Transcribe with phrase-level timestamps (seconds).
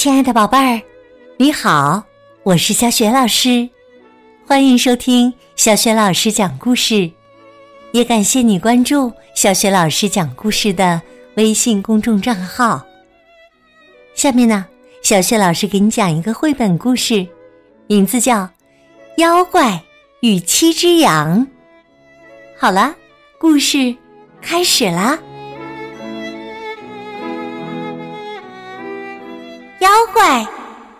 [0.00, 0.80] 亲爱的宝贝儿，
[1.36, 2.02] 你好，
[2.42, 3.68] 我是小雪老师，
[4.46, 7.10] 欢迎收听小雪老师讲故事，
[7.92, 11.02] 也感谢你关注小雪老师讲故事的
[11.34, 12.82] 微信公众账号。
[14.14, 14.64] 下面呢，
[15.02, 17.26] 小雪老师给你讲一个绘本故事，
[17.86, 18.36] 名字叫
[19.18, 19.82] 《妖怪
[20.20, 21.46] 与七只羊》。
[22.58, 22.94] 好了，
[23.38, 23.94] 故事
[24.40, 25.18] 开始啦。
[30.30, 30.46] 怪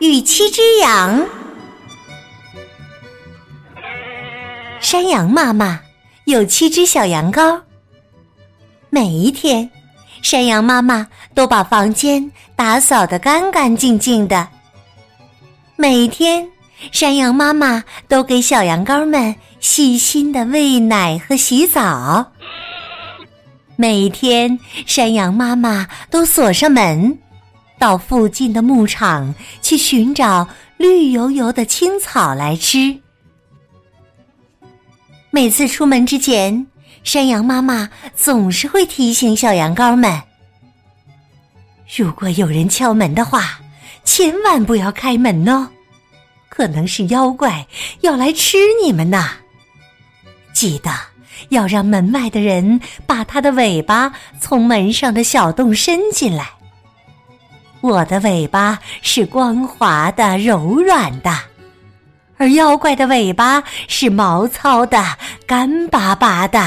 [0.01, 1.25] 与七只羊。
[4.81, 5.81] 山羊妈妈
[6.25, 7.61] 有七只小羊羔。
[8.89, 9.71] 每一天，
[10.21, 14.49] 山羊妈妈都把房间打扫得干干净净的。
[15.77, 16.45] 每天，
[16.91, 22.33] 山羊妈妈都给小羊羔们细心的喂奶和洗澡。
[23.77, 27.17] 每天，山羊妈妈都锁上门。
[27.81, 33.01] 到附近的牧场去寻找绿油油的青草来吃。
[35.31, 36.67] 每次出门之前，
[37.03, 40.23] 山羊妈妈总是会提醒小羊羔们：
[41.97, 43.61] 如果有人敲门的话，
[44.05, 45.67] 千万不要开门哦，
[46.51, 47.67] 可能是妖怪
[48.03, 49.31] 要来吃你们呢。
[50.53, 50.91] 记得
[51.49, 56.60] 要让门外的人把他的尾巴从门上的小洞伸进来。
[57.83, 61.31] 我的尾巴是光滑的、柔软的，
[62.37, 65.03] 而妖怪的尾巴是毛糙的、
[65.47, 66.63] 干巴巴的。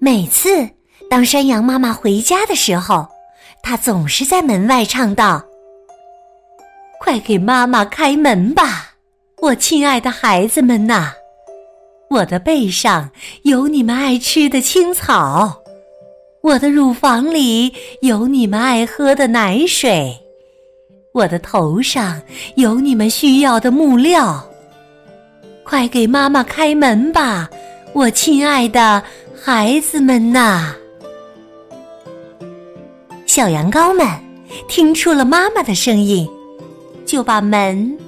[0.00, 0.68] 每次
[1.10, 3.06] 当山羊妈妈回家的时候，
[3.62, 5.44] 它总是在门外唱道
[7.00, 8.92] ：“快给妈妈开门吧，
[9.42, 11.10] 我亲爱的孩子们呐！
[12.08, 13.10] 我的背上
[13.42, 15.59] 有你们爱吃的青草。”
[16.42, 20.18] 我的乳房里有你们爱喝的奶水，
[21.12, 22.20] 我的头上
[22.54, 24.42] 有你们需要的木料。
[25.62, 27.48] 快给妈妈开门吧，
[27.92, 29.02] 我亲爱的
[29.38, 30.74] 孩子们呐！
[33.26, 34.06] 小羊羔们
[34.66, 36.26] 听出了妈妈的声音，
[37.04, 37.98] 就把门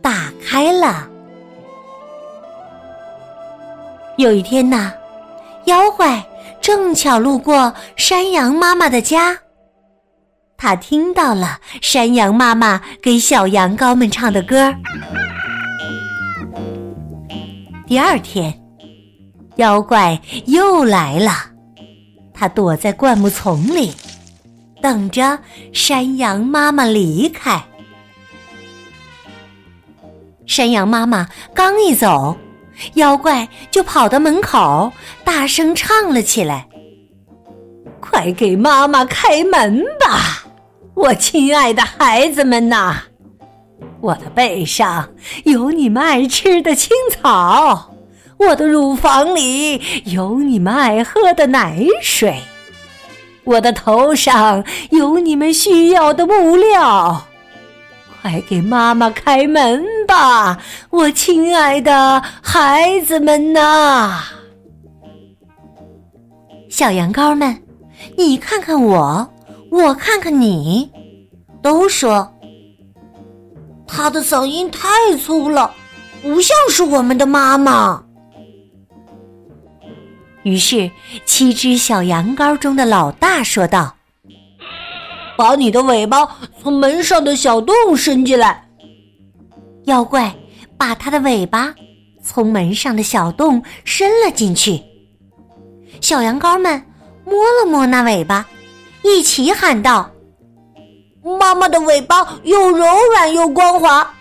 [0.00, 1.08] 打开了。
[4.16, 4.92] 有一天呐，
[5.64, 6.24] 妖怪。
[6.60, 9.38] 正巧路过山羊妈妈的家，
[10.56, 14.72] 他听到了山羊妈妈给小羊羔们唱的歌。
[17.86, 18.62] 第二天，
[19.56, 21.32] 妖怪又来了，
[22.34, 23.92] 他躲在灌木丛里，
[24.82, 25.38] 等着
[25.72, 27.60] 山羊妈妈离开。
[30.46, 32.36] 山羊妈妈刚一走。
[32.94, 34.92] 妖怪就跑到门口，
[35.24, 36.66] 大声唱了起来
[38.00, 40.44] ：“快给妈妈开门吧，
[40.94, 42.96] 我亲爱的孩子们呐！
[44.00, 45.10] 我的背上
[45.44, 47.92] 有你们爱吃的青草，
[48.38, 52.40] 我的乳房里有你们爱喝的奶水，
[53.44, 57.26] 我的头上有你们需要的木料。”
[58.22, 60.58] 快给妈妈开门吧，
[60.90, 64.24] 我亲爱的孩子们呐！
[66.68, 67.56] 小羊羔们，
[68.18, 69.32] 你看看我，
[69.70, 70.90] 我看看你，
[71.62, 72.28] 都说
[73.86, 75.72] 他的嗓音太粗了，
[76.22, 78.02] 不像是我们的妈妈。
[80.42, 80.90] 于是，
[81.24, 83.94] 七只小羊羔中的老大说道。
[85.36, 86.28] 把你的尾巴
[86.60, 88.69] 从门上的小洞伸进来。
[89.84, 90.34] 妖怪
[90.76, 91.74] 把它的尾巴
[92.22, 94.82] 从门上的小洞伸了进去。
[96.00, 96.82] 小羊羔们
[97.24, 98.46] 摸了摸那尾巴，
[99.02, 100.10] 一起喊道
[101.38, 104.14] ：“妈妈的尾巴又柔软又光滑，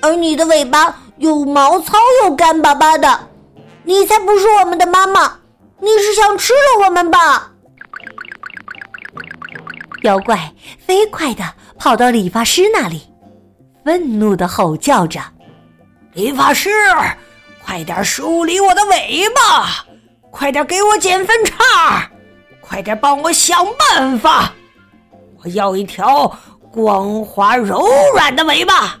[0.00, 3.28] 而你的尾巴又毛糙又干巴巴的，
[3.84, 5.38] 你才不是我们的妈妈，
[5.80, 7.52] 你是想吃了我们吧？”
[10.02, 11.42] 妖怪飞快地
[11.78, 13.02] 跑到理发师那里，
[13.84, 15.20] 愤怒地吼叫着
[16.14, 16.70] ：“理发师，
[17.62, 19.84] 快点梳理我的尾巴！
[20.30, 22.10] 快点给我剪分叉！
[22.60, 24.52] 快点帮我想办法！
[25.42, 26.26] 我要一条
[26.72, 28.98] 光滑柔软的尾巴，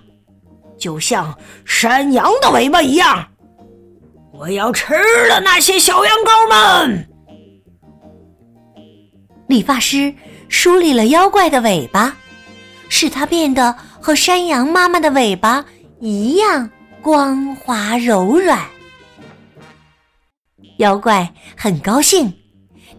[0.78, 3.26] 就像山羊的尾巴一样！
[4.32, 4.94] 我要吃
[5.28, 7.08] 了那些小羊羔们！”
[9.48, 10.14] 理发师。
[10.46, 12.14] 梳理了妖怪的尾巴，
[12.88, 15.64] 使它变得和山羊妈妈的尾巴
[15.98, 16.68] 一样
[17.00, 18.60] 光滑柔软。
[20.76, 22.30] 妖怪很高兴，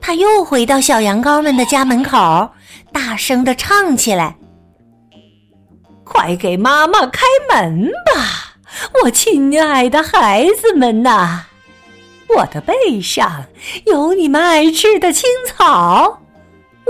[0.02, 2.50] 他又回到小羊羔们的家门口，
[2.92, 4.36] 大声的唱起来
[6.04, 7.22] ：“快给妈妈开
[7.52, 8.56] 门吧，
[9.04, 11.42] 我亲爱的孩子们呐！
[12.36, 13.46] 我的背上
[13.86, 16.20] 有你们爱吃的青草，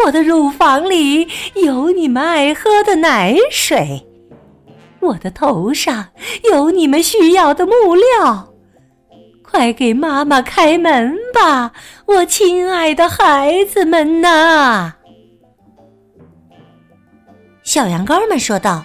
[0.04, 4.06] 我的乳房里有你们爱喝的奶水，
[5.00, 6.08] 我的头上
[6.52, 8.52] 有你们需要的木料。”
[9.42, 11.72] 快给妈妈开门吧，
[12.08, 14.92] 我亲爱的孩子们呐！
[17.64, 18.84] 小羊羔们说道：“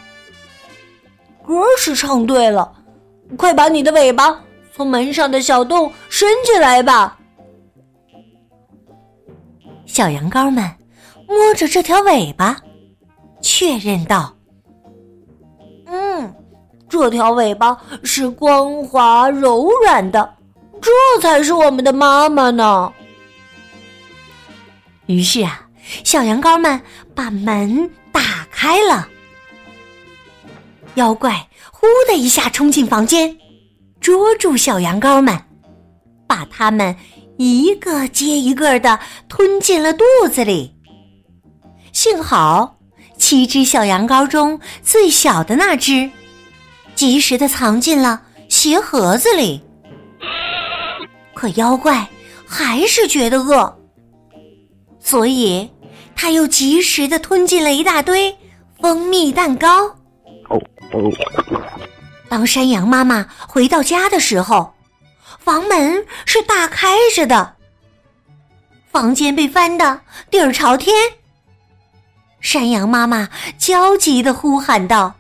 [1.44, 2.72] 歌是唱对了，
[3.36, 4.40] 快把你的尾巴
[4.72, 7.18] 从门上的小洞伸进来吧。”
[9.86, 10.64] 小羊羔们
[11.30, 12.56] 摸着这条尾巴，
[13.40, 14.36] 确认道
[15.86, 16.34] ：“嗯，
[16.88, 20.34] 这条尾巴是光滑柔软的。”
[20.82, 20.90] 这
[21.20, 22.92] 才是我们的妈妈呢。
[25.06, 25.68] 于是啊，
[26.02, 26.80] 小羊羔们
[27.14, 29.06] 把门打开了。
[30.94, 33.38] 妖怪呼的一下冲进房间，
[34.00, 35.38] 捉住小羊羔们，
[36.26, 36.96] 把它们
[37.36, 38.98] 一个接一个的
[39.28, 40.74] 吞进了肚子里。
[41.92, 42.76] 幸好
[43.18, 46.10] 七只小羊羔中最小的那只，
[46.94, 49.62] 及时的藏进了鞋盒子里。
[51.34, 52.08] 可妖怪
[52.46, 53.78] 还是觉得饿，
[54.98, 55.70] 所以
[56.14, 58.36] 他又及时的吞进了一大堆
[58.80, 59.96] 蜂蜜蛋糕。
[62.28, 64.72] 当山羊妈妈回到家的时候，
[65.38, 67.56] 房门是大开着的，
[68.90, 70.00] 房间被翻得
[70.30, 70.94] 底儿朝天。
[72.40, 73.28] 山羊妈妈
[73.58, 75.14] 焦急的呼喊道：“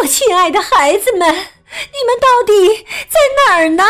[0.00, 2.52] 我亲爱的孩子们，你们到底
[3.08, 3.84] 在哪儿呢？”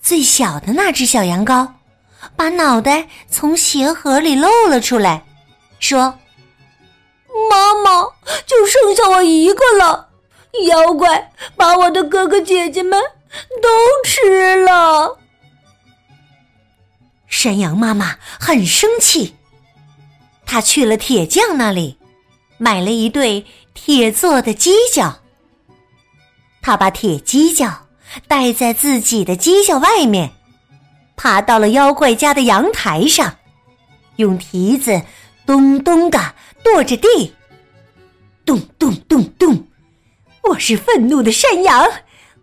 [0.00, 1.68] 最小的那只小羊羔，
[2.36, 5.24] 把脑袋从鞋盒里露了出来，
[5.80, 6.16] 说
[7.50, 8.04] ：“妈妈，
[8.46, 10.10] 就剩下我一个了。
[10.68, 13.02] 妖怪把我的哥哥姐姐们
[13.60, 13.68] 都
[14.04, 15.18] 吃了。”
[17.26, 19.34] 山羊妈妈很生气，
[20.46, 21.98] 他去了铁匠那里，
[22.56, 23.44] 买了一对
[23.74, 25.18] 铁做的犄角。
[26.62, 27.82] 他把铁犄角。
[28.28, 30.30] 戴在自己的犄角外面，
[31.16, 33.36] 爬到了妖怪家的阳台上，
[34.14, 35.02] 用蹄子
[35.44, 37.34] 咚咚的跺着地，
[38.44, 39.66] 咚咚咚咚。
[40.44, 41.84] 我是愤怒的山羊，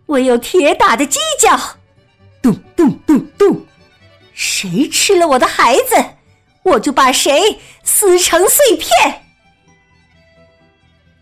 [0.04, 1.58] 我有铁打的犄角，
[2.42, 3.66] 咚咚咚咚。
[4.34, 6.04] 谁吃了我的孩子，
[6.64, 9.22] 我就把谁撕成碎片。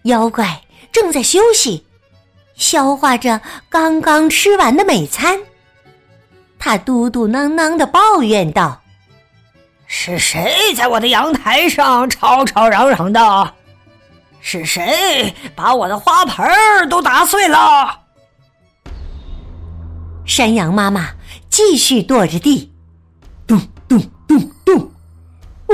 [0.04, 1.86] 妖怪正在休息。
[2.54, 5.40] 消化着刚刚吃完的美餐，
[6.58, 8.82] 他嘟嘟囔囔的抱怨道
[9.86, 13.54] ：“是谁在我的阳台上吵吵嚷嚷的？
[14.40, 18.00] 是谁把我的花盆都打碎了？”
[20.26, 21.10] 山羊妈妈
[21.48, 22.71] 继续跺着地，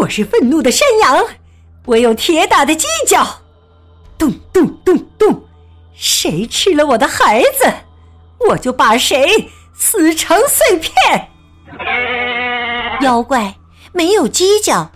[0.01, 1.27] 我是愤怒的山羊，
[1.85, 3.27] 我有铁打的犄角，
[4.17, 5.45] 咚咚咚咚。
[5.95, 7.73] 谁吃了我的孩子，
[8.49, 11.29] 我就把谁撕成碎片。
[13.01, 13.57] 妖怪
[13.93, 14.93] 没有犄角，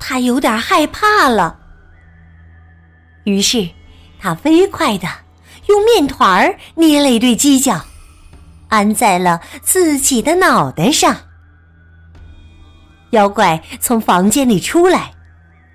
[0.00, 1.58] 他有点害怕了。
[3.24, 3.68] 于是，
[4.18, 5.06] 他飞快的
[5.68, 7.80] 用面团捏了一对犄角，
[8.68, 11.16] 安在了自己的脑袋上。
[13.10, 15.12] 妖怪从房间里出来，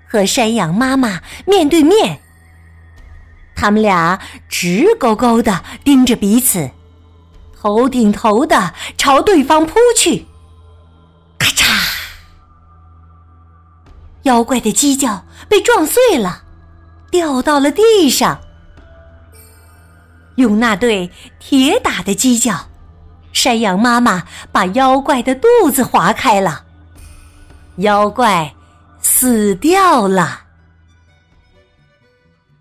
[0.08, 2.20] 和山羊妈妈面对面。
[3.54, 6.70] 他们俩直勾勾的盯着彼此，
[7.58, 10.26] 头顶头的朝对方扑去。
[11.38, 11.64] 咔嚓！
[14.24, 16.42] 妖怪的犄角被撞碎了，
[17.10, 18.40] 掉到了地上。
[20.34, 22.66] 用那对铁打的犄角，
[23.32, 26.65] 山羊妈妈把妖怪的肚子划开了，
[27.76, 28.54] 妖怪
[29.00, 30.42] 死掉了。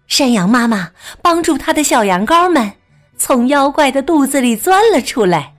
[0.07, 0.91] 山羊妈妈
[1.21, 2.73] 帮助它的小羊羔们
[3.17, 5.55] 从妖怪的肚子里钻了出来。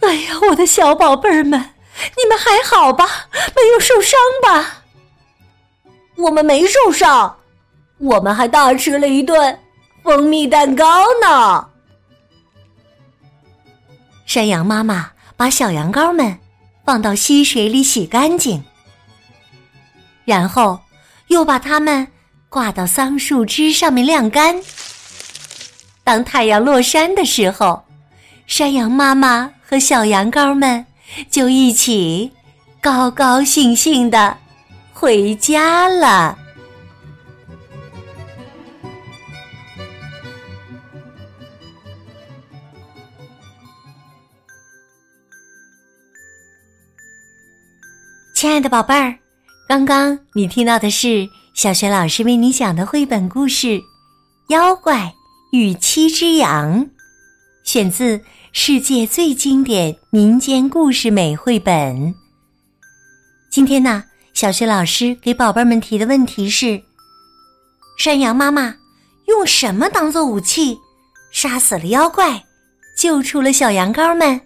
[0.00, 1.60] 哎呀，我的小宝贝儿们，
[2.16, 3.04] 你们还好吧？
[3.54, 4.82] 没有受伤吧？
[6.16, 7.36] 我们没受伤，
[7.98, 9.58] 我们还大吃了一顿
[10.02, 11.68] 蜂蜜蛋糕呢。
[14.24, 16.38] 山羊妈妈把小羊羔们
[16.90, 18.64] 放到溪水里洗干净，
[20.24, 20.80] 然后
[21.28, 22.08] 又把它们。
[22.48, 24.60] 挂到桑树枝上面晾干。
[26.02, 27.84] 当太阳落山的时候，
[28.48, 30.84] 山羊妈妈和小羊羔们
[31.30, 32.32] 就一起
[32.80, 34.36] 高高兴兴的
[34.92, 36.36] 回家了。
[48.40, 49.18] 亲爱的宝贝儿，
[49.68, 53.66] 刚刚你听到的是小学老师为你讲的绘本故事
[54.48, 55.12] 《妖怪
[55.52, 56.86] 与七只羊》，
[57.64, 58.16] 选自
[58.54, 61.74] 《世界最经典民间故事美绘本》。
[63.50, 66.82] 今天呢，小学老师给宝贝们提的问题是：
[67.98, 68.74] 山羊妈妈
[69.28, 70.78] 用什么当做武器，
[71.30, 72.42] 杀死了妖怪，
[72.96, 74.40] 救出了小羊羔们？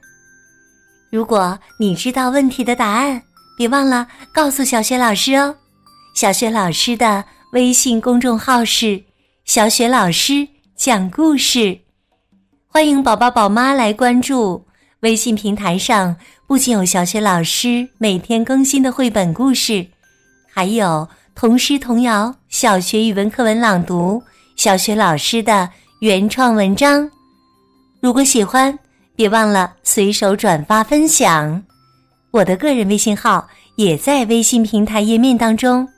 [1.12, 3.22] 如果你知道问题的答案，
[3.56, 5.56] 别忘了告诉小雪老师哦，
[6.14, 9.04] 小雪老师的微信公众号是
[9.46, 11.78] “小雪老师讲故事”，
[12.66, 14.66] 欢迎宝宝宝妈来关注。
[15.00, 19.86] 微信平台上不仅有小雪老师每天更新的绘本故事，
[20.52, 24.22] 还有童诗童谣、小学语文课文朗读、
[24.56, 25.70] 小雪老师的
[26.00, 27.08] 原创文章。
[28.00, 28.76] 如果喜欢，
[29.14, 31.62] 别忘了随手转发分享。
[32.34, 35.88] 我的个人微信号也在微信平台页面当中。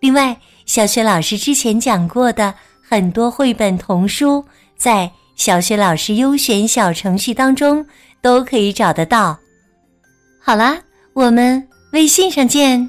[0.00, 0.34] 另外，
[0.64, 4.42] 小雪老师之前讲过的很多绘本童书，
[4.78, 7.84] 在小雪老师优选小程序当中
[8.22, 9.38] 都可以找得到。
[10.40, 10.78] 好啦，
[11.12, 12.88] 我们微信上见。